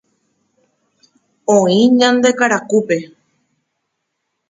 [1.57, 2.97] oĩ ñande karakúpe